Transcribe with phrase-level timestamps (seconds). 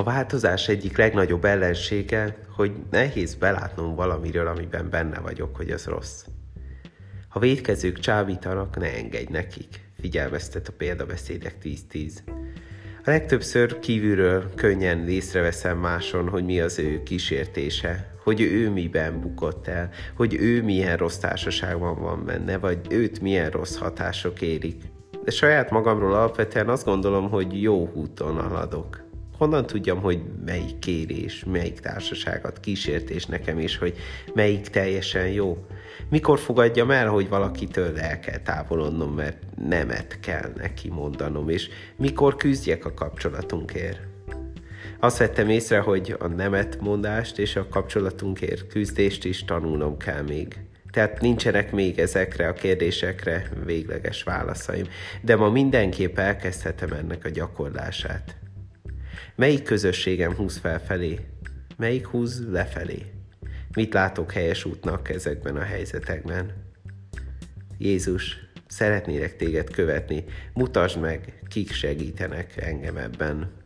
[0.00, 6.24] A változás egyik legnagyobb ellensége, hogy nehéz belátnom valamiről, amiben benne vagyok, hogy az rossz.
[7.28, 12.12] Ha védkezők csábítanak, ne engedj nekik, figyelmeztet a példabeszédek 10-10.
[13.04, 19.66] A legtöbbször kívülről könnyen észreveszem máson, hogy mi az ő kísértése, hogy ő miben bukott
[19.66, 24.82] el, hogy ő milyen rossz társaságban van benne, vagy őt milyen rossz hatások érik.
[25.24, 29.08] De saját magamról alapvetően azt gondolom, hogy jó úton haladok.
[29.40, 33.96] Honnan tudjam, hogy melyik kérés, melyik társaságot kísértés nekem, és hogy
[34.34, 35.66] melyik teljesen jó?
[36.08, 39.36] Mikor fogadjam el, hogy valakitől el kell távolodnom, mert
[39.68, 44.00] nemet kell neki mondanom, és mikor küzdjek a kapcsolatunkért?
[44.98, 50.58] Azt vettem észre, hogy a nemet mondást és a kapcsolatunkért küzdést is tanulnom kell még.
[50.90, 54.86] Tehát nincsenek még ezekre a kérdésekre végleges válaszaim,
[55.22, 58.40] de ma mindenképp elkezdhetem ennek a gyakorlását.
[59.34, 61.18] Melyik közösségem húz felfelé?
[61.76, 63.06] Melyik húz lefelé?
[63.74, 66.52] Mit látok helyes útnak ezekben a helyzetekben?
[67.78, 73.59] Jézus, szeretnélek téged követni, mutasd meg, kik segítenek engem ebben.